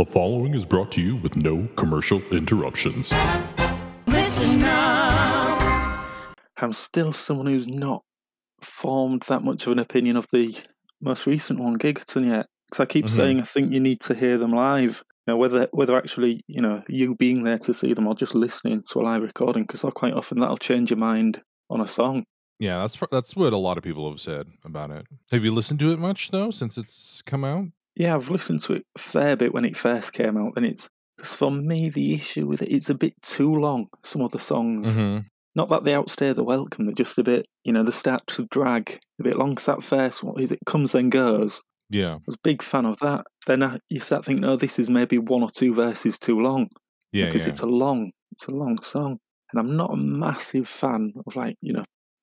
[0.00, 3.12] The following is brought to you with no commercial interruptions.
[4.06, 6.34] Listen up.
[6.56, 8.02] I'm still someone who's not
[8.62, 10.56] formed that much of an opinion of the
[11.02, 12.46] most recent one, Gigaton, yet.
[12.70, 13.10] Because I keep Mhm.
[13.10, 15.04] saying I think you need to hear them live.
[15.26, 18.34] You know, whether whether actually you know you being there to see them or just
[18.34, 22.24] listening to a live recording, because quite often that'll change your mind on a song.
[22.58, 25.06] Yeah, that's that's what a lot of people have said about it.
[25.30, 27.66] Have you listened to it much though since it's come out?
[27.96, 30.88] Yeah, I've listened to it a fair bit when it first came out, and it's
[31.16, 33.88] because for me the issue with it, it's a bit too long.
[34.02, 35.26] Some of the songs, Mm-hmm.
[35.54, 38.46] not that they outstay the welcome, they're just a bit, you know, they start to
[38.50, 39.54] drag a bit long.
[39.54, 41.60] Cause that first, what is it, comes then goes.
[41.90, 43.26] Yeah, I was a big fan of that.
[43.46, 46.68] Then uh, you start thinking, oh, this is maybe one or two verses too long
[47.12, 47.50] yeah, because yeah.
[47.50, 49.18] it's a long, it's a long song.
[49.52, 51.82] And I'm not a massive fan of like, you know,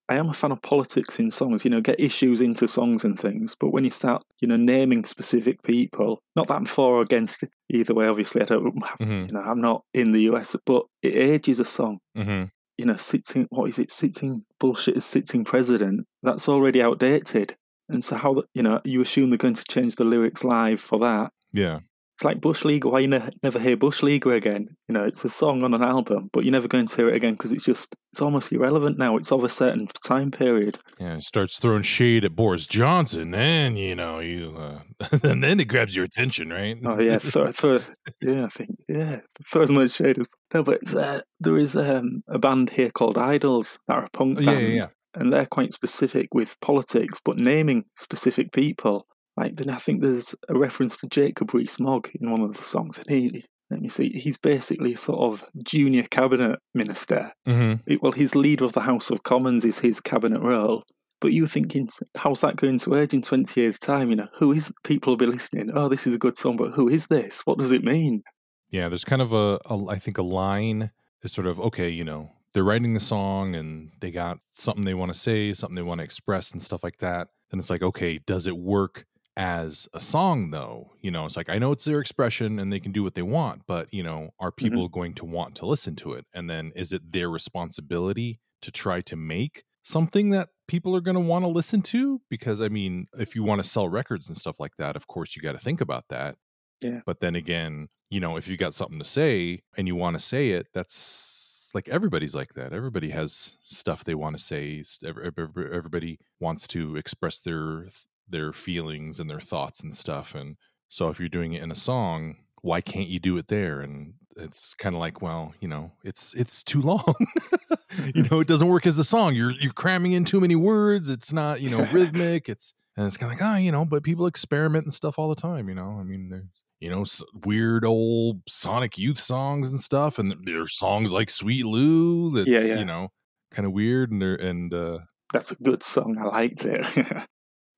[0.10, 1.66] I am a fan of politics in songs.
[1.66, 3.56] You know, get issues into songs and things.
[3.60, 7.44] But when you start, you know, naming specific people, not that I'm for or against
[7.70, 8.08] either way.
[8.08, 8.76] Obviously, I don't.
[9.02, 9.28] Mhm.
[9.28, 12.00] You know, I'm not in the US, but it ages a song.
[12.18, 12.46] Mm-hmm.
[12.78, 13.92] You know, sitting, what is it?
[13.92, 16.06] Sitting bullshit as sitting president.
[16.24, 17.56] That's already outdated.
[17.90, 21.00] And so, how you know, you assume they're going to change the lyrics live for
[21.00, 21.32] that?
[21.54, 21.80] Yeah,
[22.18, 22.84] It's like Bush League.
[22.84, 24.76] Why you ne- never hear Bush League again?
[24.88, 27.16] You know, it's a song on an album, but you're never going to hear it
[27.16, 29.18] again because it's just it's almost irrelevant now.
[29.18, 30.80] It's of a certain time period.
[31.00, 31.18] yeah.
[31.18, 34.80] It starts throwing shade at Boris Johnson, and you know you, uh,
[35.22, 36.76] and then it grabs your attention, right?
[36.84, 37.82] Oh yeah, for, for
[38.24, 41.76] yeah, I think yeah, for as much shade as no, but it's, uh, there is
[41.76, 44.88] um, a band here called IDLES that are a punk Oh, yeah, band, yeah, yeah.
[45.14, 49.06] and they're quite specific with politics, but naming specific people.
[49.38, 52.98] Like then I think there's a reference to Jacob Rees-Mogg in one of the songs,
[52.98, 57.34] and he let me see, he's basically sort of junior cabinet minister.
[57.48, 57.92] Mm-hmm.
[57.92, 60.84] It- well, his leader of the House of Commons is his cabinet role.
[61.20, 64.12] But you're thinking, how's that going to age in 20 years' time?
[64.12, 65.72] You know, who is people will be listening?
[65.74, 67.42] Oh, this is a good song, but who is this?
[67.44, 68.22] What does it mean?
[68.70, 70.92] Yeah, there's kind of a, a I think a line
[71.24, 74.94] is sort of okay, you know, they're writing the song and they got something they
[74.94, 77.30] want to say, something they want to express and stuff like that.
[77.50, 79.06] Then it's like, okay, does it work
[79.38, 80.92] as a song though?
[81.00, 83.22] You know, it's like I know it's their expression and they can do what they
[83.22, 84.66] want, but you know, are mm-hmm.
[84.66, 86.26] people going to want to listen to it?
[86.34, 91.16] And then is it their responsibility to try to make something that people are going
[91.16, 92.20] to want to listen to?
[92.30, 95.36] Because I mean, if you want to sell records and stuff like that, of course
[95.36, 96.36] you got to think about that.
[96.82, 97.02] Yeah.
[97.06, 100.24] But then again, you know, if you got something to say and you want to
[100.24, 102.74] say it, that's like everybody's like that.
[102.74, 104.84] Everybody has stuff they want to say.
[105.06, 107.88] Everybody wants to express their
[108.30, 110.36] their feelings and their thoughts and stuff.
[110.36, 110.58] And
[110.90, 113.82] so if you're doing it in a song, why can't you do it there?
[113.82, 117.16] And it's kind of like, well, you know, it's it's too long.
[118.16, 119.36] you know, it doesn't work as a song.
[119.36, 121.10] You're you're cramming in too many words.
[121.10, 122.50] It's not, you know, rhythmic.
[122.50, 125.30] It's and it's kind of like, ah, you know, but people experiment and stuff all
[125.30, 125.70] the time.
[125.70, 126.50] You know, I mean,
[126.80, 127.06] you know,
[127.46, 132.62] weird old Sonic Youth songs and stuff, and there's songs like Sweet Lew that's Yeah,
[132.62, 132.80] yeah.
[132.80, 133.10] you know
[133.52, 135.00] kind of weird and they're and uh
[135.34, 136.18] That's a good song.
[136.20, 136.86] I liked it.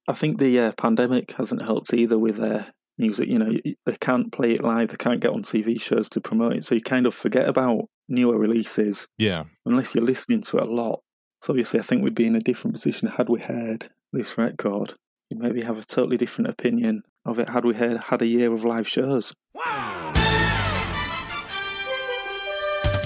[0.10, 2.64] I think the uh, pandemic hasn't helped either with uh,
[2.98, 3.30] music.
[3.30, 3.52] You know,
[3.86, 6.66] they can't play it live, they can't get on TV shows to promote it.
[6.66, 10.74] So you kind of forget about newer releases yeah unless you're listening to it a
[10.74, 11.02] lot.
[11.44, 14.96] So obviously, I think we'd be in a different position had we heard this record.
[15.30, 18.52] You'd maybe have a totally different opinion of it had we heard had a year
[18.52, 19.32] of live shows.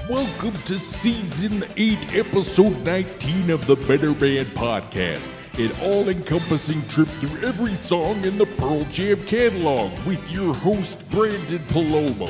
[0.09, 7.07] Welcome to season 8, episode 19 of the Better Band Podcast, an all encompassing trip
[7.07, 12.29] through every song in the Pearl Jam catalog with your host, Branden Palomo.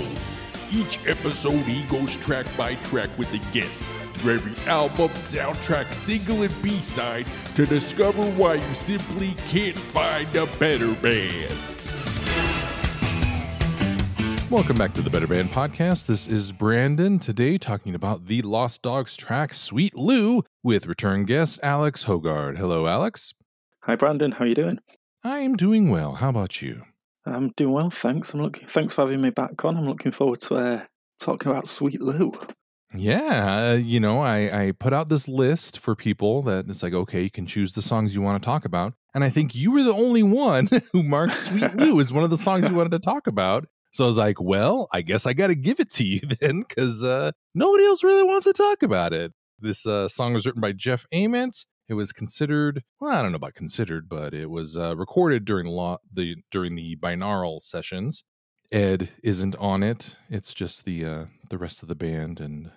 [0.72, 3.82] Each episode, he goes track by track with a guest
[4.18, 10.36] through every album, soundtrack, single, and B side to discover why you simply can't find
[10.36, 11.83] a better band.
[14.54, 18.84] Welcome back to the better band podcast this is branden today talking about the lost
[18.84, 23.34] dogs track sweet lew with return guest alex hoggard hello alex
[23.82, 24.36] Hi, Branden.
[24.36, 24.78] How are you doing?
[25.24, 26.84] i am doing well how about you
[27.26, 28.36] I'm doing well, thanks.
[28.36, 28.68] I'm looking.
[28.68, 29.76] Thanks for having me back on.
[29.76, 30.86] I'm looking forward to uh,
[31.20, 32.34] talking about Sweet Lew.
[32.94, 36.94] Yeah, uh, you know, I, I put out this list for people that it's like,
[36.94, 38.94] okay, you can choose the songs you want to talk about.
[39.16, 42.30] And I think you were the only one who marked Sweet Lew as one of
[42.30, 43.68] the songs you wanted to talk about.
[43.94, 46.62] So I was like, well, I guess I got to give it to you then
[46.68, 49.32] because uh, nobody else really wants to talk about it.
[49.60, 51.66] This uh, song was written by Jeff Ament.
[51.88, 55.68] It was considered, well, I don't know about considered, but it was uh, recorded during
[55.68, 58.24] lo- the during the binaural sessions.
[58.72, 60.16] Ed isn't on it.
[60.30, 62.72] It's just the uh, the rest of the band and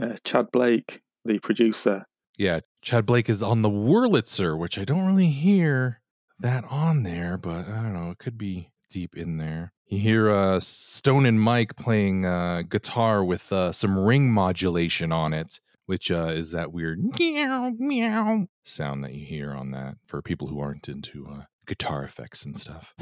[0.00, 2.04] Uh, Chad Blake, the producer.
[2.38, 6.00] Yeah, Chad Blake is on the Wurlitzer, which I don't really hear
[6.38, 8.10] that on there, but I don't know.
[8.10, 9.72] It could be deep in there.
[9.92, 15.34] You hear uh, Stone and Mike playing uh, guitar with uh, some ring modulation on
[15.34, 20.22] it, which uh, is that weird meow meow sound that you hear on that for
[20.22, 22.94] people who aren't into uh, guitar effects and stuff.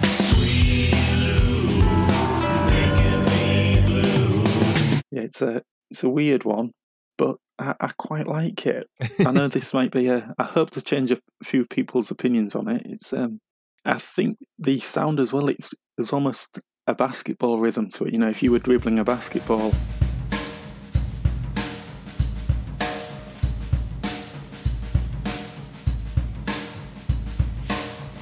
[5.12, 5.62] Yeah, it's a
[5.92, 6.72] it's a weird one,
[7.16, 8.88] but I, I quite like it.
[9.24, 10.34] I know this might be a.
[10.40, 12.82] I hope to change a few people's opinions on it.
[12.84, 13.38] It's um,
[13.84, 15.48] I think the sound as well.
[15.48, 18.12] It's there's almost a basketball rhythm to it.
[18.12, 19.72] You know, if you were dribbling a basketball.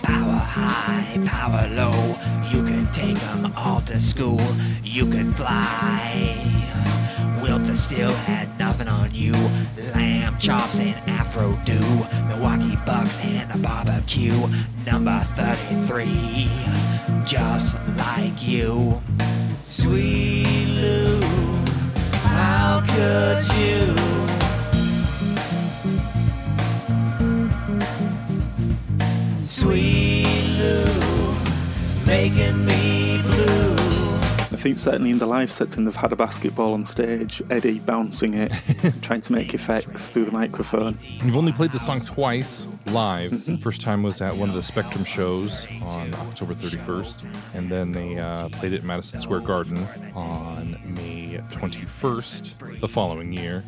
[0.03, 2.17] Power high, power low.
[2.53, 4.41] You could take 'em all to school.
[4.83, 6.98] You could fly.
[7.49, 9.33] Wilt the Stilt had nothing on you.
[9.95, 11.81] Lamb chops and Afro do.
[12.29, 14.37] Milwaukee Bucks and a barbecue.
[14.85, 16.51] Number 33.
[17.25, 19.01] Just like you.
[19.63, 21.21] Sweet Lew,
[22.13, 23.97] how could you?
[29.43, 30.27] Sweet
[30.59, 31.35] Lew,
[32.05, 33.08] making me
[34.59, 38.53] think certainly in the live setting they've had a basketball on stage, Eddie bouncing it,
[39.03, 40.99] trying to make effects through the microphone.
[41.25, 43.31] You've only played the song twice live.
[43.31, 43.57] Mm-hmm.
[43.57, 48.19] First time was at one of the Spectrum shows on October 31st, and then they
[48.19, 49.79] uh, played it at Madison Square Garden
[50.15, 53.65] on May 21st the following year.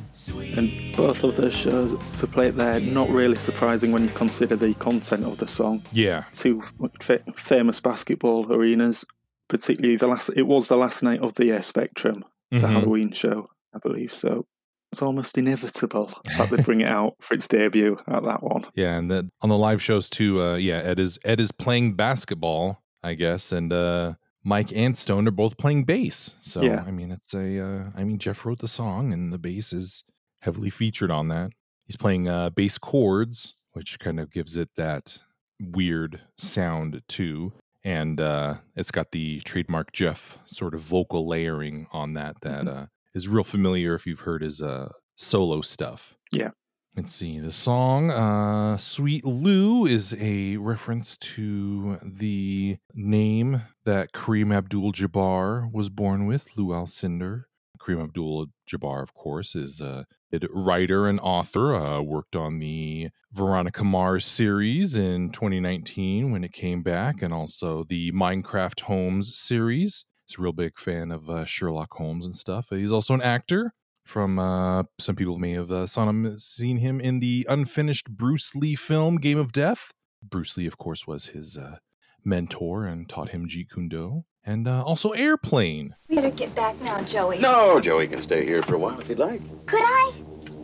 [0.56, 4.56] And both of those shows to play it there, not really surprising when you consider
[4.56, 5.82] the content of the song.
[5.92, 6.62] Yeah, Two
[7.00, 9.04] fa- famous basketball arenas,
[9.50, 10.30] particularly the last.
[10.34, 12.70] It was the last night of the uh, Spectrum, the Mhm.
[12.72, 14.14] Halloween show, I believe.
[14.14, 14.46] So
[14.92, 18.64] it's almost inevitable that they bring it out for its debut at that one.
[18.74, 20.42] yeah, and then on the live shows too.
[20.42, 25.28] Uh, yeah, Ed is Ed is playing basketball, I guess, and uh, Mike and Stone
[25.28, 26.34] are both playing bass.
[26.40, 26.82] So Yeah.
[26.86, 27.60] I mean, it's a.
[27.60, 30.02] Uh, I mean, Jeff wrote the song, and the bass is
[30.42, 31.50] heavily featured on that.
[31.86, 35.18] He's playing uh, bass chords, which kind of gives it that
[35.60, 37.52] weird sound too.
[37.82, 42.86] And uh, it's got the trademark Jeff sort of vocal layering on that that uh,
[43.14, 46.16] is real familiar if you've heard his uh, solo stuff.
[46.32, 46.50] Yeah.
[46.96, 47.38] Let's see.
[47.38, 55.72] The song uh, Sweet Lew is a reference to the name that Kareem Abdul Jabbar
[55.72, 57.44] was born with, Lew Alcindor.
[57.80, 60.06] Kareem Abdul Jabbar, of course, is a
[60.52, 61.74] writer and author.
[61.74, 67.84] Uh, worked on the Veronica Mars series in 2019 when it came back, and also
[67.88, 70.04] the Mycroft Holmes series.
[70.26, 72.68] He's a real big fan of uh, Sherlock Holmes and stuff.
[72.70, 73.72] He's also an actor.
[74.04, 78.54] From uh, some people may have uh, saw him, seen him in the unfinished Bruce
[78.54, 79.92] Lee film Game of Death.
[80.22, 81.76] Bruce Lee, of course, was his uh,
[82.24, 85.94] mentor and taught him Jeet Kune Do, and uh, also Airplane.
[86.08, 87.38] We better get back now, Joey.
[87.38, 89.40] No, Joey can stay here for a while if he'd like.
[89.66, 90.12] Could I?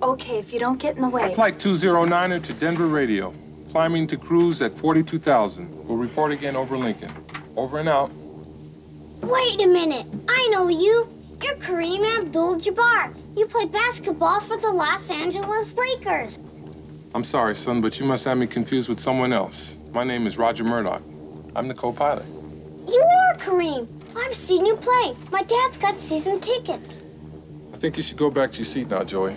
[0.03, 1.35] Okay, if you don't get in the way.
[1.35, 3.33] Flight 209er to Denver Radio.
[3.71, 5.87] Climbing to cruise at 42,000.
[5.87, 7.11] We'll report again over Lincoln.
[7.57, 8.11] Over and out.
[9.23, 10.07] Wait a minute.
[10.29, 11.09] I know you.
[11.43, 13.15] You're Kareem Abdul Jabbar.
[13.37, 16.39] You play basketball for the Los Angeles Lakers.
[17.15, 19.79] I'm sorry, son, but you must have me confused with someone else.
[19.93, 21.03] My name is Roger Murdoch.
[21.55, 22.25] I'm the co-pilot.
[22.89, 23.89] You are Kareem.
[24.17, 25.17] I've seen you play.
[25.31, 27.01] My dad's got season tickets.
[27.75, 29.37] I think you should go back to your seat now, Joey.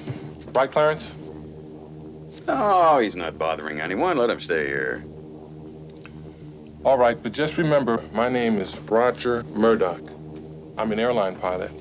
[0.54, 1.16] Right, Clarence?
[2.48, 4.18] No, he's not bothering anyone.
[4.18, 5.04] Let him stay here.
[6.86, 10.02] All right, but just remember, my name is Roger Murdoch.
[10.78, 11.72] I'm an airline pilot.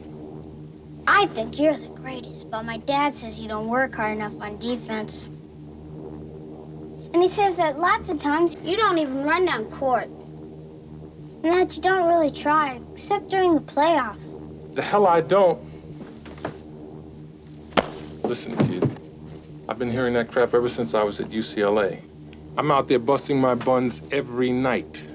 [1.07, 4.59] I think you're the greatest, but my dad says you don't work hard enough on
[4.59, 5.31] defense.
[7.15, 10.11] And he says that lots of times you don't even run down court.
[11.45, 14.43] And that you don't really try, except during the playoffs.
[14.75, 15.61] The hell I don't.
[18.25, 18.99] Listen, kid.
[19.69, 22.01] I've been hearing that crap ever since I was at UCLA.
[22.57, 25.07] I'm out there busting my buns every night.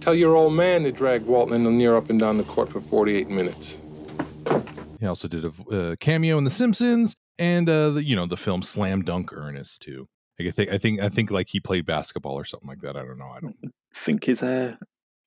[0.00, 2.80] Tell your old man to drag Walton and Lanier up and down the court for
[2.80, 3.80] 48 minutes.
[5.00, 8.36] He also did a uh, cameo in The Simpsons and uh, the, you know the
[8.36, 10.08] film Slam Dunk Ernest too.
[10.38, 12.96] Like, I think I think I think like he played basketball or something like that.
[12.96, 13.30] I don't know.
[13.34, 13.56] I don't.
[13.92, 14.76] Think he's uh,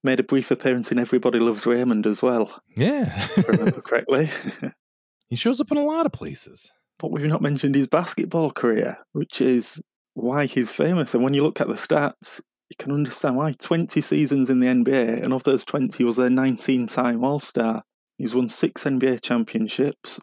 [0.03, 4.29] made a brief appearance in Everybody Loves Raymond as well, Yeah, if I remember correctly.
[5.29, 6.71] he shows up in a lot of places.
[6.99, 9.81] but we've not mentioned his basketball career, which is
[10.13, 11.13] why he's famous.
[11.13, 13.53] And when you look at the stats, you can understand why.
[13.53, 17.39] 20 seasons in the NBA, and of those 20, he was a 19 time All
[17.39, 17.83] Star.
[18.17, 20.19] He's won six NBA championships,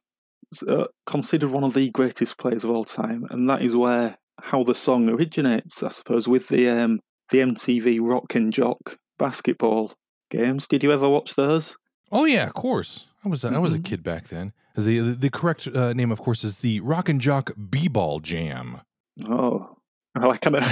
[0.66, 3.24] uh, considered one of the greatest players of all time.
[3.30, 7.98] And that is where how the song originates, I suppose, with the um, the MTV
[8.00, 9.92] Rock and Jock basketball
[10.30, 10.66] games.
[10.66, 11.76] Did you ever watch those?
[12.10, 13.06] Oh yeah, of course.
[13.24, 13.84] I was I was a Mhm.
[13.84, 14.52] kid back then.
[14.76, 18.80] As the the correct uh, name, of course, is the Rock and Jock B-Ball Jam.
[19.28, 19.76] Oh,
[20.14, 20.62] well, I kind of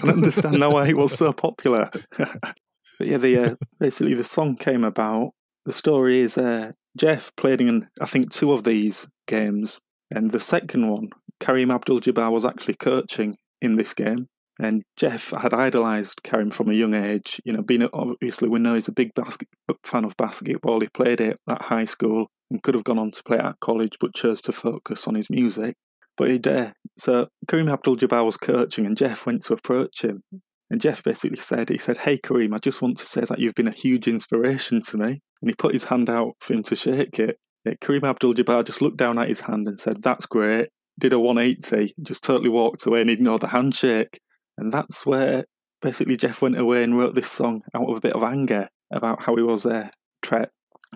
[0.00, 1.90] can understand now why it was so popular.
[2.18, 2.56] but
[3.00, 5.32] yeah, the uh, basically the song came about.
[5.66, 9.80] The story is uh, Jeff played in I think two of these games,
[10.14, 11.10] and the second one,
[11.40, 14.28] Kareem Abdul-Jabbar was actually coaching in this game.
[14.60, 17.40] And Jeff had idolised Kareem from a young age.
[17.44, 19.48] You know, being obviously we know he's a big basket
[19.82, 20.80] fan of basketball.
[20.80, 23.96] He played it at high school and could have gone on to play at college,
[23.98, 25.76] but chose to focus on his music.
[26.16, 30.22] But he'd uh, so Kareem Abdul-Jabbar was coaching, and Jeff went to approach him.
[30.70, 33.54] And Jeff basically said, he said, "Hey Kareem, I just want to say that you've
[33.54, 36.76] been a huge inspiration to me." And he put his hand out for him to
[36.76, 37.38] shake it.
[37.64, 40.68] Yeah, Kareem Abdul-Jabbar just looked down at his hand and said, "That's great."
[40.98, 44.20] Did a 180, just totally walked away and ignored the handshake.
[44.58, 45.44] And that's where
[45.82, 49.22] basically Jeff went away and wrote this song out of a bit of anger about
[49.22, 49.88] how he was uh,
[50.22, 50.48] tra-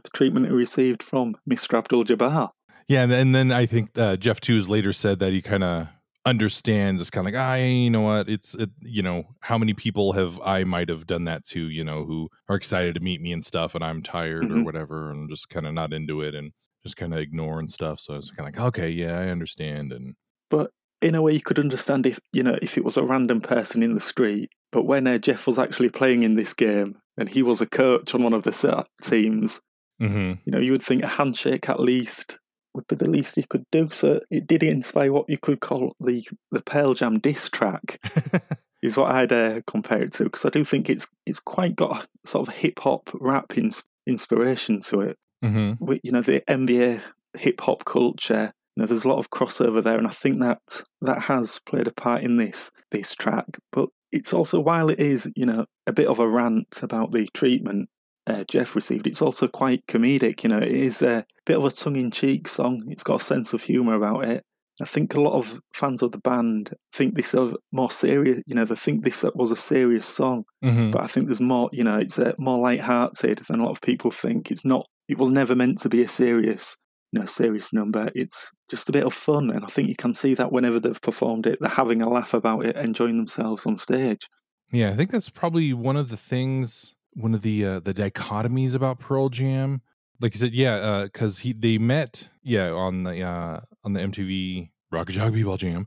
[0.02, 1.76] the treatment he received from Mr.
[1.76, 2.50] Abdul-Jabbar.
[2.88, 5.64] Yeah, and then, and then I think uh, Jeff Tews later said that he kind
[5.64, 5.88] of
[6.24, 7.00] understands.
[7.00, 8.28] It's kind of like, ah, you know what?
[8.28, 11.68] It's it, you know, how many people have I might have done that to?
[11.68, 14.64] You know, who are excited to meet me and stuff, and I'm tired or Mhm.
[14.64, 16.52] whatever, and just kind of not into it and
[16.84, 18.00] just kind of ignore and stuff.
[18.00, 19.92] So I was kind of like, okay, yeah, I understand.
[19.92, 20.14] And
[20.50, 23.40] But in a way, you could understand if you know if it was a random
[23.40, 24.50] person in the street.
[24.72, 28.14] But when uh, Jeff was actually playing in this game and he was a coach
[28.14, 29.60] on one of the teams,
[30.00, 30.38] Mhm.
[30.44, 32.38] you know, you would think a handshake at least
[32.74, 33.88] would be the least he could do.
[33.90, 37.98] So it did inspire what you could call the the Pearl Jam diss track.
[38.82, 42.04] is what I'd uh, compare it to because I do think it's it's quite got
[42.04, 45.16] a sort of hip hop rap ins- inspiration to it.
[45.42, 45.72] hmm
[46.04, 47.00] you know, the NBA
[47.36, 48.52] hip hop culture.
[48.78, 50.60] You know, there's a lot of crossover there, and I think that
[51.00, 53.58] that has played a part in this this track.
[53.72, 57.28] But it's also while it is you know a bit of a rant about the
[57.34, 57.88] treatment
[58.28, 60.44] uh, Jeff received, it's also quite comedic.
[60.44, 62.80] You know, it is a bit of a tongue in cheek song.
[62.86, 64.44] It's got a sense of humour about it.
[64.80, 68.40] I think a lot of fans of the band think this is more serious.
[68.46, 71.68] You know, they think this was a serious song, hmm but I think there's more.
[71.72, 74.52] You know, it's uh, more light-hearted than a lot of people think.
[74.52, 74.86] It's not.
[75.08, 76.76] It was never meant to be a serious,
[77.12, 78.10] you know, serious number.
[78.14, 81.00] It's just a bit of fun, and I think you can see that whenever they've
[81.00, 84.28] performed it, they're having a laugh about it, enjoying themselves on stage.
[84.72, 88.74] Yeah, I think that's probably one of the things, one of the uh, the dichotomies
[88.74, 89.80] about Pearl Jam.
[90.20, 94.70] Like you said, yeah, because he they met, yeah, on the uh, on the MTV
[94.90, 95.86] Rock Jock B-Ball Jam.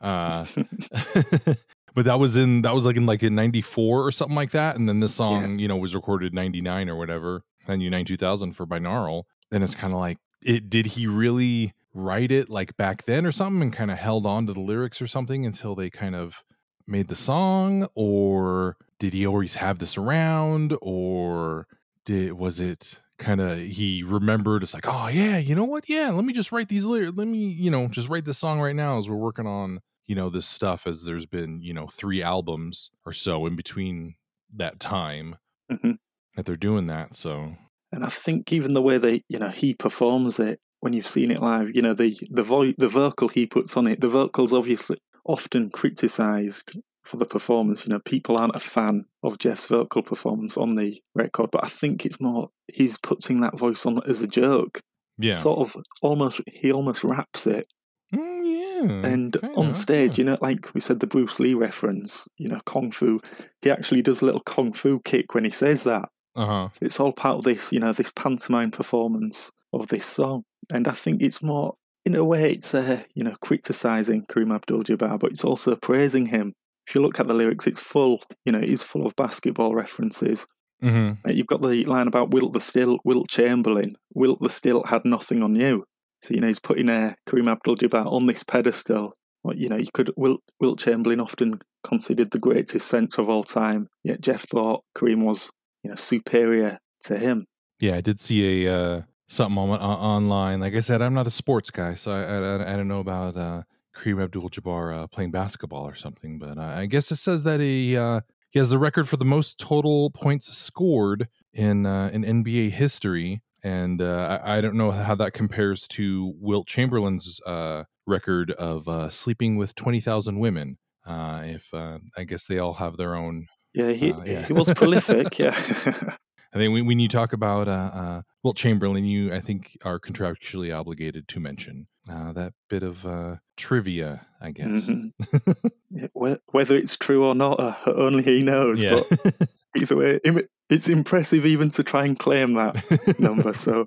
[0.00, 0.44] Uh,
[1.94, 4.76] but that was in that was like in like in 94 or something like that
[4.76, 8.66] and then this song you know was recorded 99 or whatever and 99 2000 for
[8.66, 13.26] binaural and it's kind of like it did he really write it like back then
[13.26, 16.14] or something and kind of held on to the lyrics or something until they kind
[16.14, 16.44] of
[16.86, 17.86] made the song?
[17.94, 20.76] Or did he always have this around?
[20.82, 21.66] Or
[22.04, 25.88] did was it kind of he remembered it's like oh yeah you know what?
[25.88, 28.60] Yeah let me just write these lyrics let me you know just write this song
[28.60, 31.86] right now as we're working on you know this stuff as there's been you know
[31.88, 34.14] three albums or so in between
[34.54, 35.36] that time
[35.72, 35.96] Mhm.
[36.36, 37.56] that they're doing that so
[37.92, 41.30] And I think even the way that you know he performs it when you've seen
[41.30, 44.52] it live, you know the the voice, the vocal he puts on it, the vocals
[44.52, 47.86] obviously often criticised for the performance.
[47.86, 51.68] You know, people aren't a fan of Jeff's vocal performance on the record, but I
[51.68, 54.80] think it's more he's putting that voice on as a joke.
[55.18, 57.72] yeah Sort of almost he almost raps it,
[58.14, 60.22] Mm, yeah and on stage, yeah.
[60.22, 63.18] you know, like we said, the Bruce Lee reference, you know, kung fu.
[63.62, 66.08] He actually does a little kung fu kick when he says that.
[66.36, 70.42] Uh-huh So it's all part of this, you know, this pantomime performance of this song.
[70.72, 71.74] And I think it's more,
[72.04, 76.26] in a way, it's, uh, you know, criticising Kareem Abdul Jabbar, but it's also praising
[76.26, 76.52] him.
[76.86, 80.46] If you look at the lyrics, it's full, you know, it's full of basketball references.
[80.80, 83.92] hmm Uh, You've got the line about Wilt the Stilt, Wilt Chamberlain.
[84.14, 85.84] Wilt the Stilt had nothing on you.
[86.22, 89.12] So, you know, he's putting uh, Kareem Abdul Jabbar on this pedestal.
[89.42, 93.44] Well, you know, you could, Wilt, Wilt Chamberlain often considered the greatest centre of all
[93.44, 95.50] time, yet Jeff thought Kareem was,
[95.86, 97.46] you know, superior to him.
[97.78, 100.58] Yeah, I did see a uh, something on, on online.
[100.58, 103.36] Like I said, I'm not a sports guy, so I I, I don't know about
[103.36, 103.62] uh,
[103.94, 106.40] Kareem Abdul-Jabbar uh, playing basketball or something.
[106.40, 109.24] But uh, I guess it says that he uh, he has the record for the
[109.24, 114.90] most total points scored in uh, in NBA history, and uh, I, I don't know
[114.90, 120.78] how that compares to Wilt Chamberlain's uh, record of uh, sleeping with twenty thousand women.
[121.06, 124.46] Uh, if uh, I guess they all have their own Yeah, he Uh, yeah.
[124.46, 125.38] he was prolific.
[125.38, 125.54] Yeah,
[126.52, 130.00] I think when, when you talk about uh, uh, Wilt Chamberlain, you I think are
[130.00, 134.88] contractually obligated to mention uh, that bit of uh, trivia, I guess.
[134.88, 135.12] Mhm.
[135.90, 136.08] Yeah,
[136.50, 138.82] whether it's true or not, uh, only he knows.
[138.82, 140.20] Yeah, But either way,
[140.68, 143.54] it's impressive even to try and claim that number.
[143.54, 143.86] So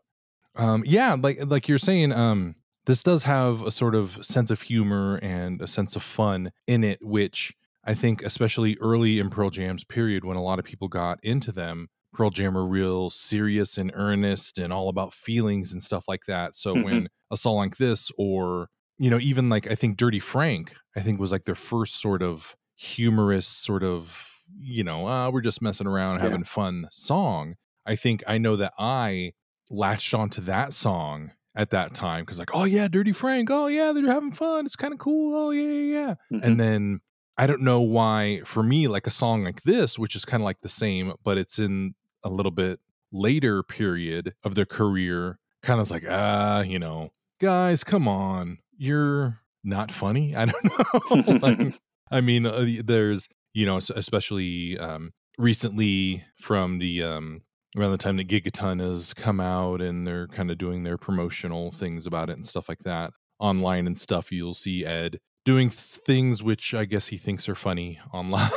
[0.55, 2.55] um yeah like like you're saying um
[2.86, 6.84] this does have a sort of sense of humor and a sense of fun in
[6.84, 7.53] it which
[7.89, 11.51] i think especially early in pearl jam's period when a lot of people got into
[11.51, 16.25] them pearl jam were real serious and earnest and all about feelings and stuff like
[16.27, 16.84] that so Mhm.
[16.84, 21.01] when a song like this or you know even like i think dirty frank i
[21.01, 24.01] think was like their first sort of humorous sort of
[24.58, 26.22] you know uh, we're just messing around Yeah.
[26.24, 27.55] having fun song
[27.86, 29.34] i think i know that i
[29.69, 33.91] latched onto that song at that time because like oh yeah dirty frank oh yeah
[33.91, 36.43] they're having fun it's kind of cool oh yeah yeah yeah Mhm.
[36.46, 37.00] and then
[37.39, 40.46] i don't know why for me like a song like this which is kind of
[40.46, 42.79] like the same but it's in a little bit
[43.12, 49.39] later period of their career kind of like ah you know guys come on you're
[49.63, 50.36] not funny?
[50.38, 51.74] I don't know like,
[52.12, 57.41] i mean uh, there's you know especially um recently from the um
[57.77, 61.72] around the time that gigaton has come out and they're kind of doing their promotional
[61.72, 65.19] things about it and stuff like that online and stuff you'll see ed
[65.50, 65.79] doing th-
[66.12, 68.50] things which i guess he thinks are funny online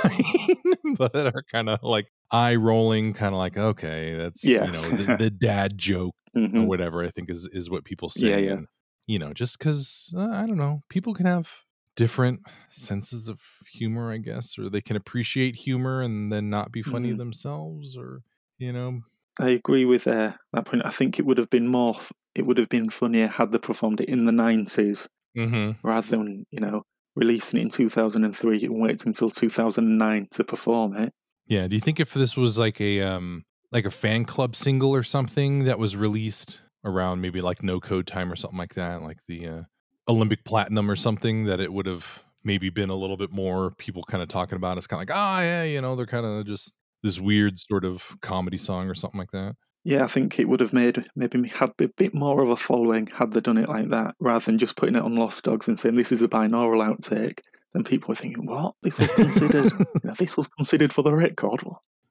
[1.00, 4.64] but are kind of like eye rolling kind of like okay that's Yeah.
[4.66, 6.66] you know the, the dad joke or Mhm.
[6.72, 8.52] whatever i think is is what people say Yeah, yeah.
[8.58, 8.66] And,
[9.06, 11.48] you know just because uh, i don't know people can have
[11.96, 13.38] different senses of
[13.78, 17.18] humor i guess or they can appreciate humor and then not be funny Mhm.
[17.18, 18.22] themselves or
[18.58, 19.00] you know
[19.40, 20.82] I agree with uh, that point.
[20.84, 21.96] I think it would have been more.
[22.34, 25.86] It would have been funnier had they performed it in the nineties mm-hmm.
[25.86, 26.82] rather than you know
[27.14, 30.44] releasing it in two thousand and three and waiting until two thousand and nine to
[30.44, 31.12] perform it.
[31.46, 34.94] yeah do you think if this was like a um like a fan club single
[34.94, 39.02] or something that was released around maybe like no code time or something like that
[39.02, 39.62] like the uh,
[40.08, 44.02] olympic platinum or something that it would have maybe been a little bit more people
[44.02, 44.78] kind of talking about it.
[44.78, 46.72] it's kind of like ah yeah you know they're kind of just
[47.02, 50.60] this weird sort of comedy song or something like that Yeah, I think it would
[50.60, 53.88] have made maybe had a bit more of a following had they done it like
[53.88, 56.86] that, rather than just putting it on Lost Dogs and saying this is a binaural
[56.86, 57.40] outtake.
[57.72, 58.74] Then people were thinking, "What?
[58.82, 59.72] This was considered?
[59.78, 61.64] you know, this was considered for the record?"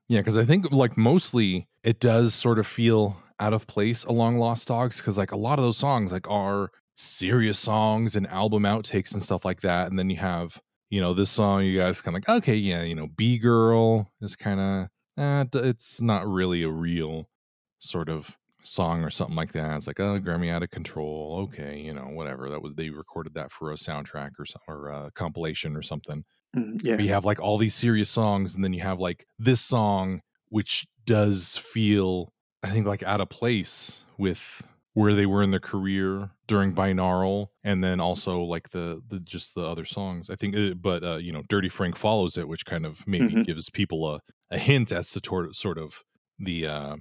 [0.10, 4.38] Yeah, because I think like mostly it does sort of feel out of place along
[4.38, 8.64] Lost Dogs because like a lot of those songs like are serious songs and album
[8.64, 12.02] outtakes and stuff like that, and then you have you know this song you guys
[12.02, 16.02] kind of like okay yeah you know Bee Girl is kind of uh, d- it's
[16.02, 17.30] not really a real
[17.82, 19.76] sort of song or something like that.
[19.78, 23.34] It's like oh Gremmie out of control okay you know whatever that was they recorded
[23.36, 26.24] that for a soundtrack or some or a compilation or something.
[26.56, 29.62] mm, yeah, you have like all these serious songs, and then you have like this
[29.62, 35.52] song, which does feel, I think, like out of place with where they were in
[35.52, 40.30] their career during binaural, and then also like the the just the other songs.
[40.30, 43.36] I think, uh, but uh, you know, Dirty Frank follows it, which kind of maybe
[43.36, 43.46] Mhm.
[43.46, 46.04] gives people a a hint as to sort of
[46.38, 46.98] the uh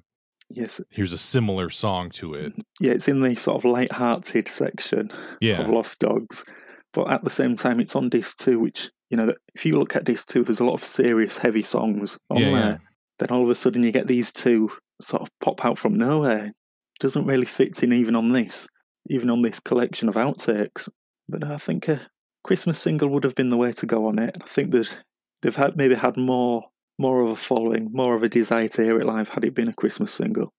[0.50, 2.46] yes, here's a similar song to mm-hmm.
[2.46, 2.66] it.
[2.80, 2.92] yeah.
[2.92, 5.10] It's in the sort of light-hearted section
[5.40, 6.44] Yeah, of Lost Dogs,
[6.92, 9.96] but at the same time, it's on disc two, which you know, if you look
[9.96, 12.70] at disc two, there's a lot of serious, heavy songs on yeah, there.
[12.70, 12.76] yeah.
[13.18, 16.50] Then all of a sudden, you get these two sort of pop out from nowhere.
[17.00, 18.68] Doesn't really fit in even on this,
[19.08, 20.88] even on this collection of outtakes.
[21.28, 22.00] But I think a
[22.44, 24.36] Christmas single would have been the way to go on it.
[24.40, 24.96] I think that
[25.42, 26.64] they've had maybe had more
[27.00, 29.68] more of a following, more of a desire to hear it live had it been
[29.68, 30.52] a Christmas single.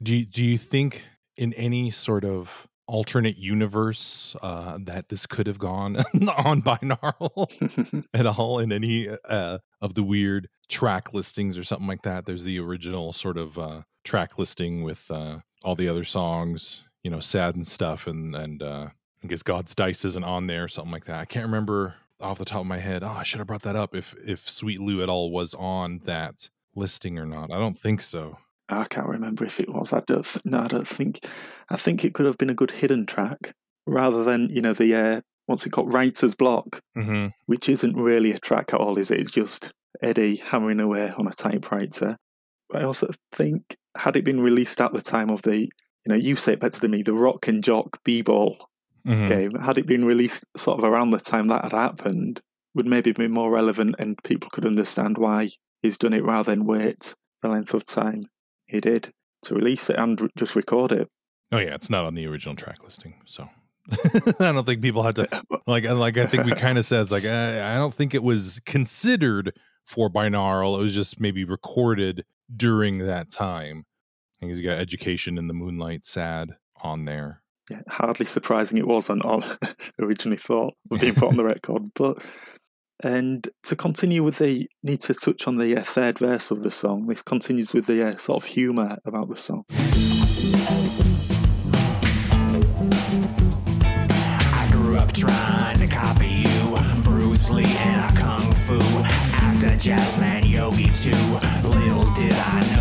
[0.00, 1.02] Do you, do you think
[1.36, 5.96] in any sort of alternate universe uh, that this could have gone
[6.46, 11.88] on by binaural at all in any uh, of the weird track listings or something
[11.88, 12.26] like that?
[12.26, 17.10] There's the original sort of uh, track listing with uh, all the other songs, you
[17.10, 18.88] know, sad and stuff, and and uh,
[19.24, 21.18] I guess God's Dice isn't on there or something like that.
[21.18, 23.02] I can't remember off the top of my head.
[23.02, 26.00] Oh, I should have brought that up if if Sweet Lew at all was on
[26.04, 27.50] that listing or not.
[27.52, 28.38] I don't think so.
[28.68, 29.92] I can't remember if it was.
[29.92, 30.24] I don't.
[30.24, 31.24] Th- no, I don't think.
[31.70, 33.52] I think it could have been a good hidden track
[33.86, 37.28] rather than you know the uh, what's it called, Writer's Block, Mm-hmm.
[37.46, 39.20] which isn't really a track at all, is it?
[39.20, 39.70] It's just
[40.02, 42.16] Eddie hammering away on a typewriter.
[42.68, 43.62] But I also think
[43.96, 45.70] had it been released at the time of the, you
[46.08, 48.68] know, you say it better than me, the Rock and Jock B-ball
[49.08, 49.26] Mm-hmm.
[49.26, 52.40] game, had it been released sort of around the time that had happened,
[52.74, 55.48] would maybe be more relevant and people could understand why
[55.82, 58.22] he's done it rather than wait the length of time
[58.66, 59.10] he did
[59.42, 61.08] to release it and r- just record it.
[61.50, 63.48] Oh yeah, it's not on the original track listing, so
[63.90, 65.28] I don't think people had to
[65.66, 65.84] like.
[65.84, 68.60] Like I think we kind of said, it's like I, I don't think it was
[68.66, 69.54] considered
[69.86, 70.78] for binaural.
[70.78, 73.86] It was just maybe recorded during that time.
[74.36, 76.50] I think he's got education in the moonlight, sad
[76.82, 77.42] on there.
[77.70, 79.44] Yeah, hardly surprising it wasn't on
[80.00, 82.22] originally thought of being put on the record, but
[83.02, 86.70] And to continue with the, need to touch on the uh, third verse of the
[86.70, 87.06] song.
[87.06, 89.64] This continues with the uh, sort of humour about the song.
[94.50, 98.80] I grew up trying to copy you, Bruce Lee and a kung fu,
[99.32, 101.10] actor, jazzman, yogi too.
[101.68, 102.77] Little did I know,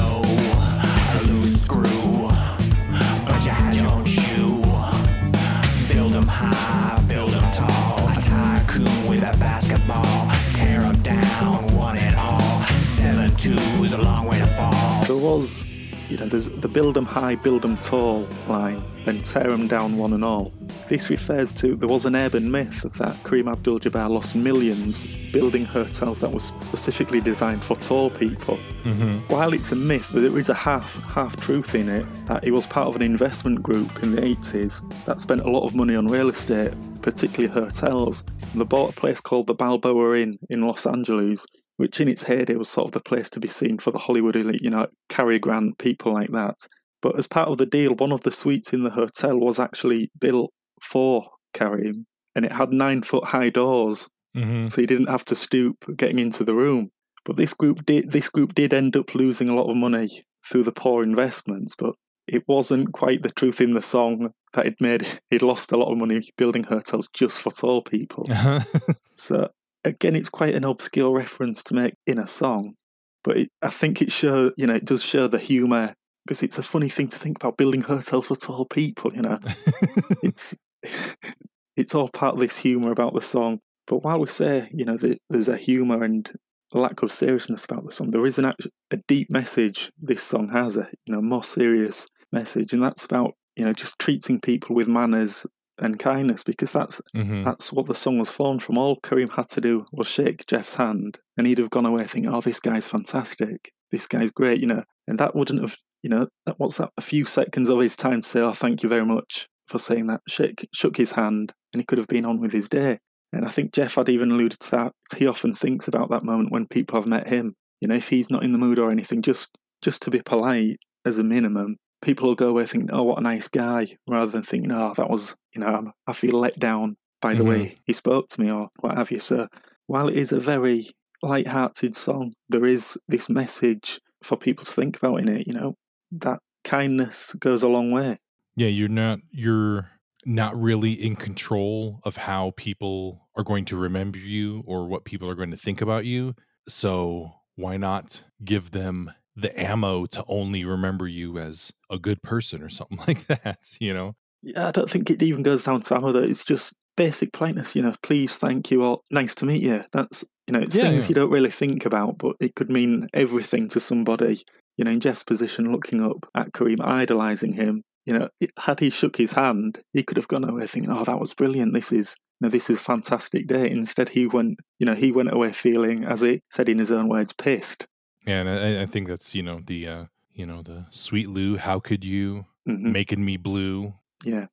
[16.09, 19.97] you know, there's the build 'em high, build 'em tall line, then tear 'em down
[19.97, 20.53] one and all.
[20.87, 26.21] This refers to there was an urban myth that Kareem Abdul-Jabbar lost millions building hotels
[26.21, 28.57] that was specifically designed for tall people.
[28.85, 29.17] Mm-hmm.
[29.27, 32.65] While it's a myth, there is a half half truth in it that he was
[32.65, 36.07] part of an investment group in the 80s that spent a lot of money on
[36.07, 36.71] real estate,
[37.01, 38.23] particularly hotels.
[38.53, 41.45] And they bought a place called the Balboa Inn in Los Angeles,
[41.77, 44.35] which in its heyday was sort of the place to be seen for the Hollywood
[44.35, 46.55] elite, you know, Cary Grant, people like that.
[47.01, 50.11] But as part of the deal, one of the suites in the hotel was actually
[50.19, 54.67] built for Kareem, and it had nine foot high doors, Mm-hmm.
[54.67, 56.91] so he didn't have to stoop getting into the room.
[57.25, 60.09] But this group did this group did end up losing a lot of money
[60.47, 61.95] through the poor investments, but
[62.27, 65.91] it wasn't quite the truth in the song that it made he'd lost a lot
[65.91, 68.27] of money building hotels just for tall people.
[69.15, 69.49] So
[69.87, 72.75] again, it's quite an obscure reference to make in a song,
[73.23, 75.93] but it, I think it show you know it does show the humour
[76.25, 79.13] because it's a funny thing to think about building hotels for tall people.
[79.13, 79.39] You know,
[80.23, 80.55] it's
[81.75, 83.59] it's all part of this humour about the song.
[83.87, 86.29] But while we say you know that there's a humour and
[86.73, 90.49] lack of seriousness about the song, there is an act- a deep message this song
[90.49, 94.75] has a you know more serious message, and that's about you know just treating people
[94.75, 95.45] with manners
[95.79, 97.43] and kindness because that's Mhm.
[97.43, 98.77] that's what the song was formed from.
[98.77, 102.31] All Kareem had to do was shake Jeff's hand, and he'd have gone away thinking,
[102.33, 103.71] "Oh, this guy's fantastic.
[103.91, 104.83] This guy's great," you know.
[105.07, 106.91] And that wouldn't have, you know, that what's that?
[106.97, 110.07] A few seconds of his time to say, "Oh, thank you very much for saying
[110.07, 112.99] that." Shake, shook his hand, and he could have been on with his day.
[113.33, 114.91] And I think Jeff had even alluded to that.
[115.17, 117.55] He often thinks about that moment when people have met him.
[117.81, 119.49] You know, if he's not in the mood or anything, just
[119.83, 123.21] just to be polite as a minimum, people will go away thinking, "Oh, what a
[123.21, 126.97] nice guy," rather than thinking, "Oh, that was, you know, I'm, I feel let down
[127.21, 127.43] by the Mhm.
[127.45, 129.47] way he spoke to me or what have you." So,
[129.87, 130.85] while it is a very
[131.23, 135.47] light-hearted song, there is this message for people to think about in it.
[135.47, 135.75] You know,
[136.11, 138.17] that kindness goes a long way.
[138.55, 139.89] yeah you're not you're
[140.25, 145.29] not really in control of how people are going to remember you or what people
[145.29, 146.35] are going to think about you
[146.67, 152.61] so why not give them the ammo to only remember you as a good person
[152.61, 155.95] or something like that you know Yeah, I don't think it even goes down to
[155.95, 156.23] ammo though.
[156.23, 159.83] It's just basic politeness, you know, please, thank you, or nice to meet you.
[159.93, 161.09] That's, you know, it's Yeah, things yeah.
[161.09, 164.43] you don't really think about, but it could mean everything to somebody.
[164.77, 168.89] You know, in Jeff's position, looking up at Kareem, idolising him, you know, had he
[168.89, 171.73] shook his hand, he could have gone away thinking, oh, that was brilliant.
[171.73, 173.69] This is, you know, this is a fantastic day.
[173.69, 177.09] Instead, he went, you know, he went away feeling, as he said in his own
[177.09, 177.85] words, pissed.
[178.27, 181.57] Yeah, and I, I think that's you know the uh, you know the sweet Lew.
[181.57, 182.91] How could you Mhm.
[182.91, 183.93] making me blue?
[184.25, 184.47] Yeah.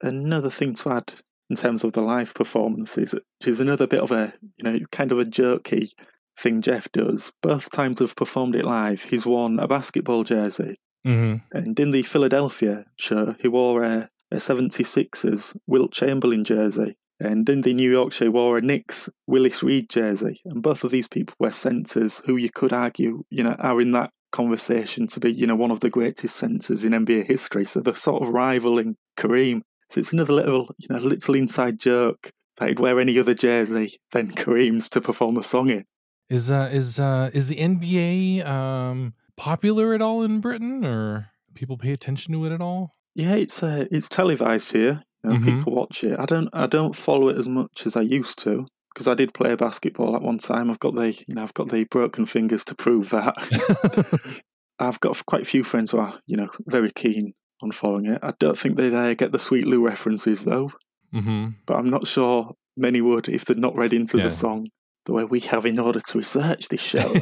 [0.00, 1.12] Another thing to add
[1.50, 5.12] in terms of the live performances, which is another bit of a, you know, kind
[5.12, 5.90] of a jerky
[6.38, 7.30] thing Jeff does.
[7.42, 10.80] Both times I've performed it live, he's worn a basketball jersey.
[11.06, 11.56] Mm-hmm.
[11.56, 16.96] And in the Philadelphia show, he wore a, a 76ers Wilt Chamberlain jersey.
[17.20, 20.40] And in the New York show, wore a Knicks Willis Reed jersey.
[20.44, 23.92] And both of these people were centres who you could argue, you know, are in
[23.92, 27.64] that conversation to be, you know, one of the greatest centres in NBA history.
[27.64, 29.62] So they're sort of rivaling Kareem.
[29.88, 33.98] So it's another little, you know, little inside joke that he'd wear any other jersey
[34.10, 35.84] than Kareem's to perform the song in.
[36.28, 41.76] Is uh is uh is the NBA um popular at all in Britain, or people
[41.76, 42.94] pay attention to it at all?
[43.14, 45.02] Yeah, it's uh, it's televised here.
[45.24, 45.44] Know, Mhm.
[45.44, 46.18] People watch it.
[46.18, 49.32] I don't I don't follow it as much as I used to because I did
[49.34, 50.70] play basketball at one time.
[50.70, 53.34] I've got the you know I've got the broken fingers to prove that.
[54.78, 58.18] I've got quite a few friends who are you know very keen on following it.
[58.22, 60.72] I don't think they'd uh, get the Sweet Lew references though,
[61.14, 61.50] mm-hmm.
[61.66, 64.24] but I'm not sure many would if they're not read into Yeah.
[64.24, 64.66] the song
[65.04, 67.14] the way we have in order to research this show.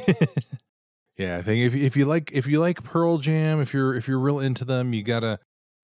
[1.17, 4.09] yeah, I think if if you like if you like Pearl Jam, if you're if
[4.09, 5.39] you're real into them, you gotta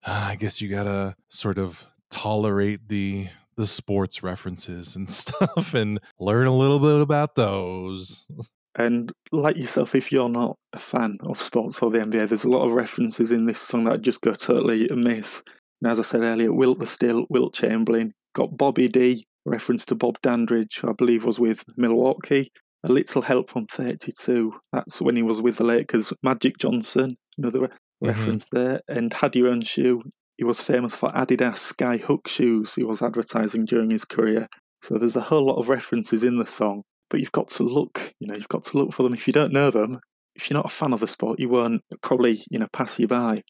[0.04, 5.98] uh, I guess you gotta sort of tolerate the the sports references and stuff and
[6.20, 8.26] learn a little bit about those.
[8.74, 12.50] And like yourself, if you're not a fan of sports or the NBA, there's a
[12.50, 15.42] lot of references in this song that just go totally amiss.
[15.80, 19.94] And as I said earlier, Wilt the Stilt, Wilt Chamberlain, got Bobby D, reference to
[19.94, 22.50] Bob Dandridge, who I believe was with Milwaukee.
[22.84, 24.52] A little help from 32.
[24.74, 26.12] That's when he was with the Lakers.
[26.22, 28.08] Magic Johnson, another re- Mhm.
[28.08, 28.82] reference there.
[28.88, 30.02] And had your own shoe.
[30.36, 34.48] He was famous for Adidas Sky Hook shoes he was advertising during his career.
[34.82, 38.12] So there's a whole lot of references in the song, but you've got to look,
[38.20, 39.14] you know, you've got to look for them.
[39.14, 39.98] If you don't know them,
[40.34, 43.06] if you're not a fan of the sport, you won't probably, you know, pass you
[43.06, 43.42] by.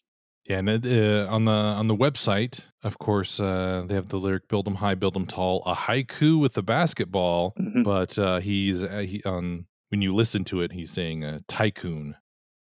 [0.45, 4.47] Yeah, and uh, on the on the website, of course, uh, they have the lyric
[4.47, 7.53] "Build 'em high, build 'em tall," a haiku with a basketball.
[7.59, 7.83] Mhm.
[7.83, 12.15] But uh, he's uh, he, on when you listen to it, he's saying a tycoon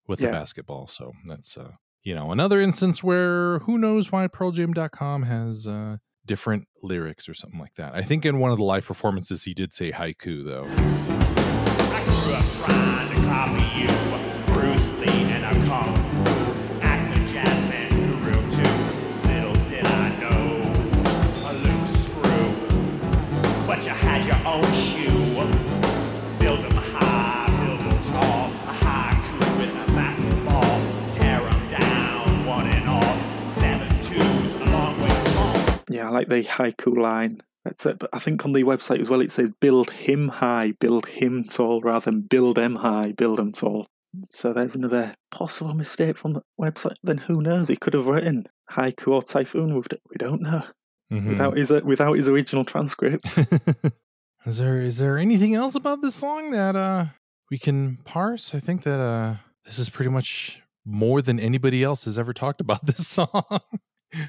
[0.09, 0.87] with a basketball.
[0.87, 1.73] So that's uh,
[2.07, 7.59] you know another instance where who knows why PearlJam.com has uh, different lyrics or something
[7.59, 7.97] like that.
[7.97, 10.67] I think in one of the live performances he did say haiku though.
[11.93, 13.89] I grew up trying to copy you,
[14.55, 15.45] Bruce Lee, and
[35.91, 37.41] Yeah, I like the haiku line.
[37.65, 37.99] That's it.
[37.99, 41.45] But I think on the website as well, it says build him high, build him
[41.45, 43.87] tall, rather than build em high, build em tall.
[44.25, 46.95] So there's another possible mistake from the website.
[47.03, 47.69] Then who knows?
[47.69, 49.75] He could have written haiku or typhoon.
[49.75, 50.63] We don't know
[51.13, 51.29] Mhm.
[51.29, 53.39] without his uh, without his original transcript.
[54.47, 57.07] is there is there anything else about this song that uh
[57.51, 58.55] we can parse?
[58.55, 62.61] I think that uh this is pretty much more than anybody else has ever talked
[62.61, 63.43] about this song.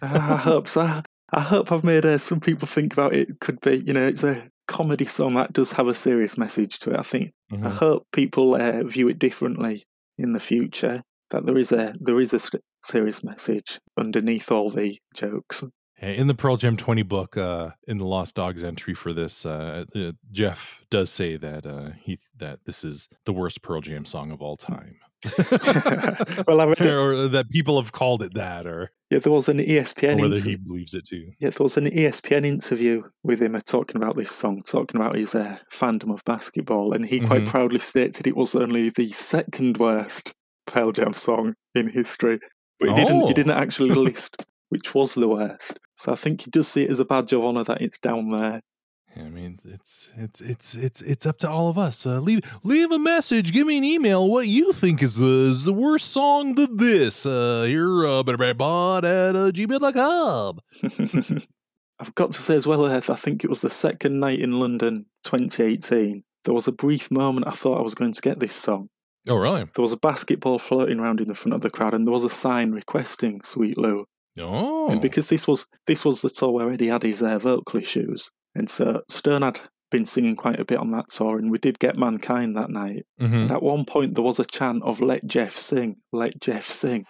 [0.02, 1.02] I hope so.
[1.34, 3.40] I hope I've made uh, some people think about it.
[3.42, 6.92] Could be, you know, it's a comedy song that does have a serious message to
[6.92, 7.00] it.
[7.00, 7.34] I think.
[7.52, 7.72] I Mhm.
[7.72, 9.84] hope people uh, view it differently
[10.18, 11.04] in the future.
[11.32, 12.40] That there is a there is a
[12.84, 15.64] serious message underneath all the jokes.
[16.00, 19.84] In the Pearl Jam 20 book, uh, in the Lost Dogs entry for this, uh,
[19.96, 24.32] uh, Jeff does say that uh, he that this is the worst Pearl Jam song
[24.32, 24.98] of all time.
[26.48, 26.82] well, I it.
[26.86, 30.50] or that people have called it that, or Yeah, there was an ESPN whether inter-
[30.50, 31.32] he believes it too.
[31.40, 35.16] yeah, there was an ESPN interview with him uh, talking about this song, talking about
[35.16, 37.48] his uh, fandom of basketball, and he quite Mhm.
[37.48, 40.34] proudly stated it was only the second worst
[40.68, 42.40] Pearl Jam song in history,
[42.80, 43.22] but he didn't.
[43.24, 43.28] Oh.
[43.28, 45.80] He didn't actually list which was the worst.
[45.96, 48.32] So I think he does see it as a badge of honor that it's down
[48.32, 48.60] there.
[49.20, 52.06] I mean, it's it's it's it's it's up to all of us.
[52.06, 53.52] Uh, leave leave a message.
[53.52, 54.30] Give me an email.
[54.30, 57.26] What you think is the is the worst song to this?
[57.26, 60.60] Uh, here, uh, bot at uh, gmail.com.
[62.00, 64.60] I've got to say as well, Earth, I think it was the second night in
[64.60, 66.24] London 2018.
[66.46, 68.90] There was a brief moment I thought I was going to get this song.
[69.28, 69.66] Oh, really?
[69.76, 72.24] There was a basketball floating around in the front of the crowd, and there was
[72.24, 74.06] a sign requesting Sweet Lew.
[74.40, 77.80] Oh, And because this was this was the tour where Eddie had his uh, vocal
[77.80, 81.58] issues, and so Stone had been singing quite a bit on that tour, and we
[81.58, 83.06] did get Mankind that night.
[83.22, 83.44] Mhm.
[83.44, 87.06] And at one point, there was a chant of "Let Jeff sing, let Jeff sing."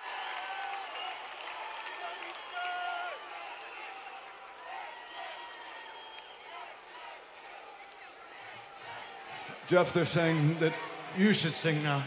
[9.67, 10.73] Jeff, they're saying that
[11.17, 12.01] you should sing now.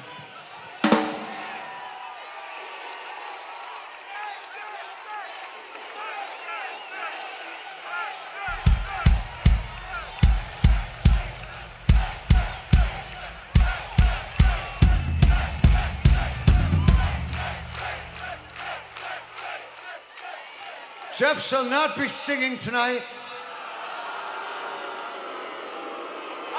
[21.21, 23.03] Jeff shall not be singing tonight.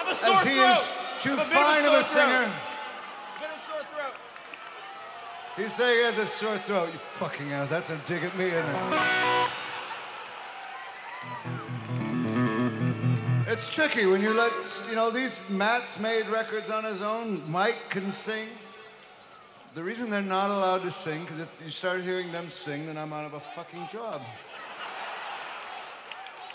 [0.06, 2.54] As he is too fine of a singer.
[5.58, 6.90] He's saying he has a sore throat.
[6.94, 7.70] You fucking ass.
[7.70, 9.50] That's a dig at me, isn't it?
[13.48, 14.54] It's tricky when you let,
[14.88, 17.42] you know, these Matt's made records on his own.
[17.50, 18.48] Mike can sing.
[19.74, 22.96] The reason they're not allowed to sing, because if you start hearing them sing, then
[22.96, 24.22] I'm out of a fucking job.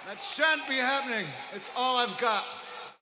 [0.07, 1.27] That shan't be happening.
[1.53, 2.45] It's all I've got.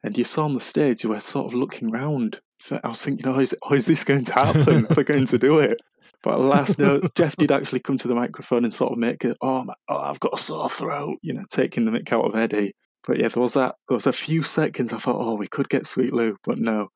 [0.03, 2.41] And you saw on the stage, you were sort of looking round.
[2.83, 4.87] I was thinking, oh, is, oh, is this going to happen?
[4.87, 5.79] Are They're going to do it.
[6.23, 9.37] But last note, Jeff did actually come to the microphone and sort of make it,
[9.43, 12.35] oh, my, oh, I've got a sore throat, you know, taking the mick out of
[12.35, 12.73] Eddie.
[13.07, 13.75] But yeah, there was that.
[13.87, 16.89] There was a few seconds I thought, oh, we could get Sweet Lew, but no.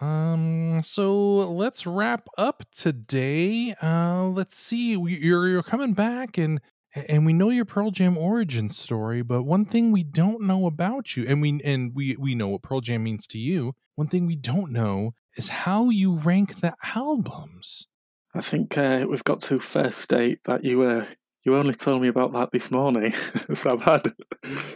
[0.00, 0.80] Um.
[0.84, 3.74] So let's wrap up today.
[3.82, 4.28] Uh.
[4.28, 4.92] Let's see.
[4.92, 6.60] You're you're coming back, and
[6.94, 9.22] and we know your Pearl Jam origin story.
[9.22, 12.62] But one thing we don't know about you, and we and we we know what
[12.62, 13.74] Pearl Jam means to you.
[13.96, 17.86] One thing we don't know is how you rank the albums.
[18.34, 21.04] I think uh, we've got to first state that you uh,
[21.44, 23.12] You only told me about that this morning,
[23.54, 24.12] so I've had,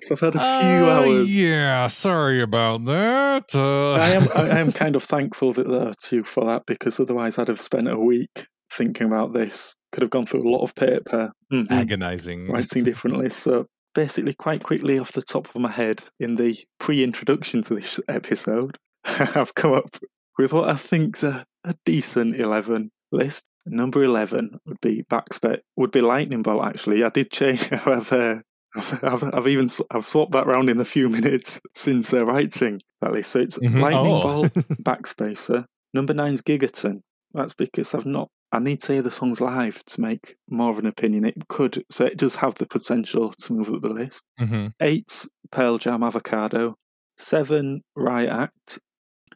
[0.03, 1.35] so I've had a few Uh, hours.
[1.35, 3.55] Yeah, sorry about that.
[3.55, 6.99] Uh, I am, I am kind of thankful that there are two for that because
[6.99, 9.75] otherwise I'd have spent a week thinking about this.
[9.93, 11.71] Could have gone through a lot of paper, Mhm.
[11.71, 12.49] agonizing.
[12.53, 13.31] writing differently.
[13.31, 18.01] So basically, quite quickly off the top of my head, in the pre-introduction to this
[18.09, 19.97] episode, I've come up
[20.39, 23.47] with what I think's a, a decent eleven list.
[23.67, 26.65] Number eleven would be backspec, would be lightning bolt.
[26.65, 27.71] Actually, I did change.
[27.87, 28.41] I've, uh,
[28.77, 32.25] I've, I've, I've even sw- I've swapped that round in the few minutes since uh,
[32.27, 33.31] writing that list.
[33.31, 33.81] So it's Mhm.
[33.81, 34.21] lightning Oh.
[34.23, 35.65] bolt, backspacer.
[35.95, 37.01] Number nine's Gigaton.
[37.33, 38.29] That's because I've not.
[38.55, 41.25] I need to hear the songs live to make more of an opinion.
[41.25, 44.23] It could, so it does have the potential to move up the list.
[44.41, 44.73] Mhm.
[44.81, 46.77] Eight's Pearl Jam Avocado.
[47.17, 48.79] Seven Riot Act.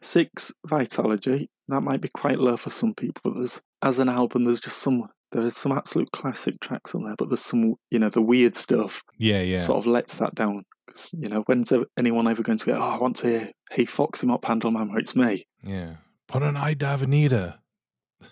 [0.01, 1.47] Six Vitalogy.
[1.67, 4.79] That might be quite low for some people, but there's as an album, there's just
[4.79, 8.55] some there's some absolute classic tracks on there, but there's some you know the weird
[8.55, 9.57] stuff Yeah, yeah.
[9.59, 10.63] sort of lets that down.
[10.87, 12.73] 'Cause, you know, when's anyone ever going to go?
[12.73, 15.43] Oh, I want to hear Hey Foxy Mop Handle Man it's me.
[15.63, 15.97] Yeah.
[16.27, 17.59] Put an Aye Davanita.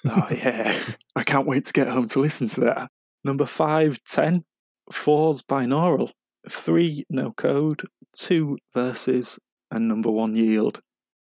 [0.06, 0.80] Oh yeah,
[1.16, 2.90] I can't wait to get home to listen to that.
[3.24, 4.44] Number five, ten,
[4.92, 6.12] four's binaural,
[6.50, 7.82] three no code,
[8.16, 9.40] two verses,
[9.72, 10.82] and number one yield.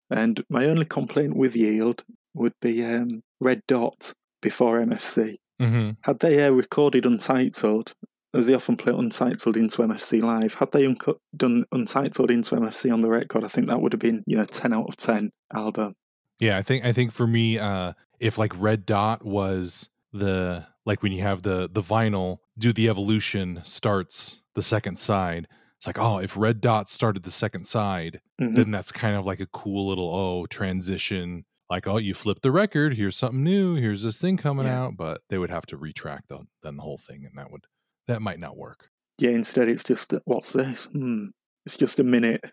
[0.10, 5.38] And my only complaint with yield would be um, Red Dot before MFC.
[5.60, 7.94] hmm Had they uh, recorded Untitled,
[8.34, 12.94] as they often play Untitled into MFC Live, had they unco- done Untitled into MFC
[12.94, 15.32] on the record, I think that would have been, you know, 10 out of 10
[15.54, 15.96] album.
[16.40, 17.94] Yeah, I think I think for me, uh,
[18.24, 22.90] if like Red Dot was the like when you have the the vinyl, do the
[22.90, 25.48] evolution starts the second side.
[25.78, 28.56] It's like, oh, if Red Dot started the second side, Mhm.
[28.56, 31.46] then that's kind of like a cool little oh transition.
[31.70, 34.82] Like, oh, you flip the record, here's something new, here's this thing coming Yeah.
[34.84, 37.66] out, but they would have to retract the, then the whole thing, and that would
[38.08, 38.90] that might not work.
[39.18, 40.86] Yeah, instead it's just, uh, what's this?
[40.86, 41.28] Hmm.
[41.66, 42.44] It's just a minute.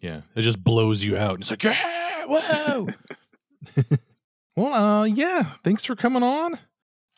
[0.00, 1.34] Yeah, it just blows you out.
[1.34, 2.88] and It's like, yeah, whoa.
[4.58, 5.54] well, uh, yeah.
[5.64, 6.58] Thanks for coming on.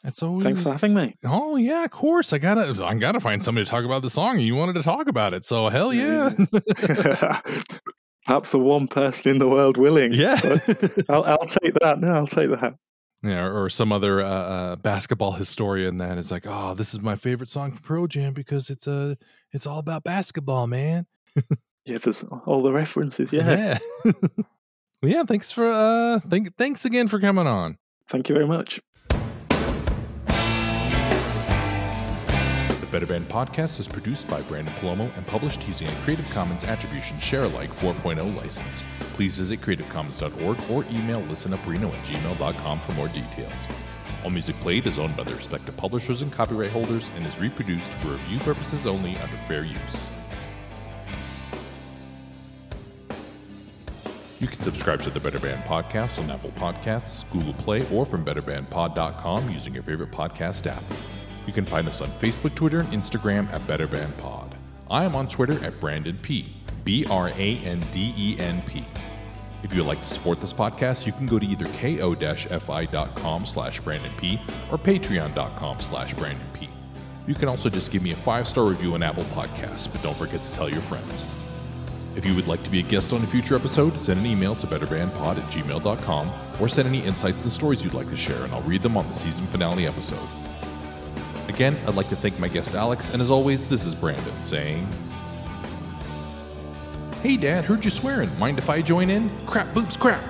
[0.02, 0.44] That's always.
[0.44, 1.14] Thanks for having me.
[1.24, 2.32] Oh yeah, of course.
[2.32, 4.38] I gotta, I gotta find somebody to talk about the song.
[4.38, 6.30] You wanted to talk about it, so hell yeah,
[8.26, 10.12] Perhaps the one person in the world willing.
[10.14, 10.40] yeah,
[11.08, 11.98] I'll, I'll take that.
[11.98, 12.74] No, I'll take that.
[13.22, 13.44] yeah.
[13.44, 17.16] Or, or some other uh, uh, basketball historian that is like, oh, this is my
[17.16, 19.16] favorite song from Pearl Jam because it's uh,
[19.52, 21.06] it's all about basketball, man.
[21.86, 23.32] Yeah, there's all the references.
[23.32, 23.78] Yeah.
[24.04, 24.12] yeah.
[25.02, 25.24] well, yeah.
[25.24, 27.78] Thanks for uh, thank, thanks again for coming on.
[28.08, 28.80] Thank you very much.
[32.80, 36.64] The Better Band podcast is produced by Branden Palomo and published using a Creative Commons
[36.64, 38.82] Attribution Share Alike 4.0 license.
[39.14, 43.68] Please visit creativecommons.org or email listenupreno at gmail.com for more details.
[44.24, 47.92] All music played is owned by the respective publishers and copyright holders and is reproduced
[47.94, 50.08] for review purposes only under fair use.
[54.40, 58.24] You can subscribe to the Better Band Podcast on Apple Podcasts, Google Play, or from
[58.24, 60.82] betterbandpod.com using your favorite podcast app.
[61.46, 64.52] You can find us on Facebook, Twitter, and Instagram at BetterBandPod.
[64.90, 66.56] I am on Twitter at Branden P.
[66.84, 68.82] B R A N D E N P.
[69.62, 73.82] If you would like to support this podcast, you can go to either ko-fi.com slash
[73.82, 74.40] Branden P
[74.72, 76.70] or patreon.com slash Branden P.
[77.26, 80.42] You can also just give me a five-star review on Apple Podcasts, but don't forget
[80.42, 81.26] to tell your friends.
[82.16, 84.56] If you would like to be a guest on a future episode, send an email
[84.56, 88.52] to betterbandpod at gmail.com or send any insights and stories you'd like to share, and
[88.52, 90.28] I'll read them on the season finale episode.
[91.48, 94.88] Again, I'd like to thank my guest Alex, and as always, this is Branden saying.
[97.22, 98.36] Hey Dad, heard you swearing.
[98.38, 99.30] Mind if I join in?
[99.46, 100.22] Crap boops, crap.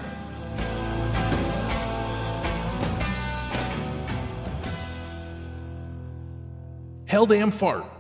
[7.07, 8.00] Hell damn fart.